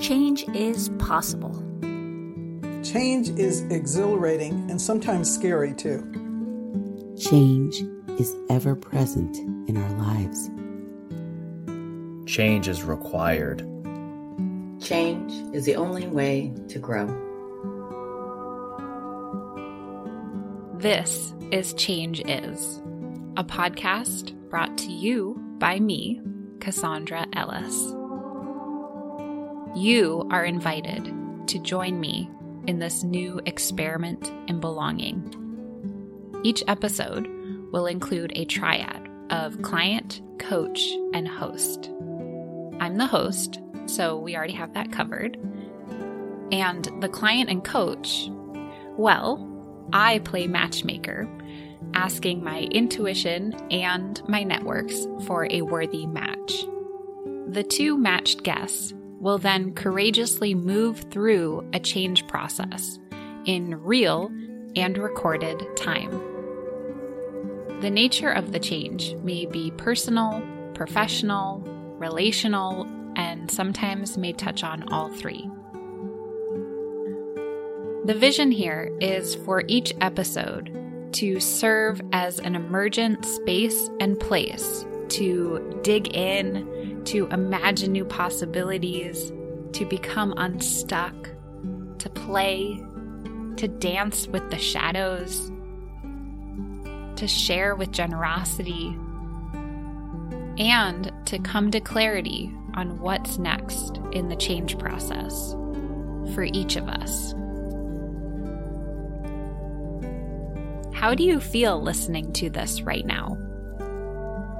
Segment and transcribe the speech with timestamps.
[0.00, 1.54] change is possible.
[2.82, 6.00] Change is exhilarating and sometimes scary too.
[7.18, 7.82] Change
[8.18, 9.36] is ever present
[9.68, 10.50] in our lives.
[12.26, 13.58] Change is required.
[14.80, 17.06] Change is the only way to grow.
[20.78, 22.78] This is Change Is,
[23.36, 26.22] a podcast brought to you by me,
[26.60, 27.99] Cassandra Ellis.
[29.74, 31.14] You are invited
[31.46, 32.28] to join me
[32.66, 35.36] in this new experiment in belonging.
[36.42, 37.28] Each episode
[37.70, 41.88] will include a triad of client, coach, and host.
[42.80, 45.38] I'm the host, so we already have that covered.
[46.50, 48.28] And the client and coach,
[48.96, 49.46] well,
[49.92, 51.28] I play matchmaker,
[51.94, 56.64] asking my intuition and my networks for a worthy match.
[57.46, 62.98] The two matched guests will then courageously move through a change process
[63.44, 64.32] in real
[64.76, 66.10] and recorded time.
[67.80, 70.42] The nature of the change may be personal,
[70.74, 71.60] professional,
[71.98, 75.48] relational, and sometimes may touch on all three.
[78.06, 80.76] The vision here is for each episode
[81.12, 89.32] to serve as an emergent space and place to dig in, to imagine new possibilities,
[89.72, 91.30] to become unstuck,
[91.98, 92.82] to play,
[93.56, 95.50] to dance with the shadows,
[97.16, 98.96] to share with generosity,
[100.58, 105.52] and to come to clarity on what's next in the change process
[106.34, 107.34] for each of us.
[110.94, 113.38] How do you feel listening to this right now?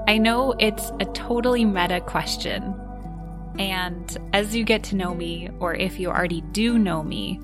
[0.07, 2.75] I know it's a totally meta question.
[3.59, 7.39] And as you get to know me, or if you already do know me,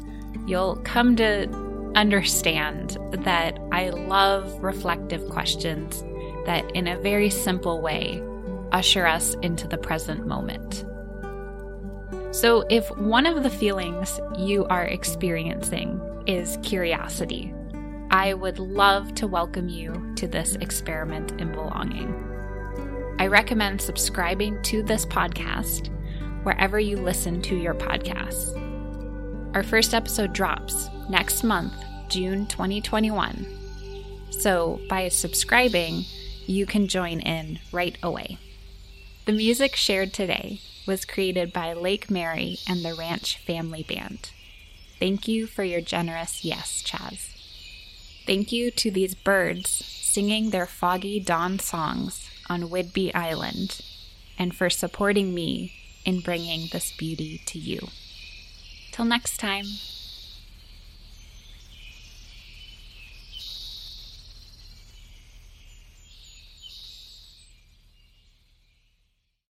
[0.47, 1.47] you'll come to
[1.95, 6.03] understand that I love reflective questions
[6.45, 8.23] that, in a very simple way,
[8.71, 10.85] usher us into the present moment.
[12.31, 17.53] So, if one of the feelings you are experiencing is curiosity,
[18.11, 22.36] I would love to welcome you to this experiment in belonging.
[23.19, 25.89] I recommend subscribing to this podcast
[26.43, 28.55] wherever you listen to your podcasts.
[29.55, 31.73] Our first episode drops next month,
[32.09, 33.47] June 2021.
[34.29, 36.03] So, by subscribing,
[36.45, 38.37] you can join in right away.
[39.25, 44.29] The music shared today was created by Lake Mary and the Ranch Family Band.
[44.99, 47.31] Thank you for your generous yes, Chaz.
[48.27, 53.81] Thank you to these birds singing their foggy dawn songs on Whidbey Island
[54.37, 55.73] and for supporting me
[56.05, 57.89] in bringing this beauty to you.
[58.91, 59.65] Till next time.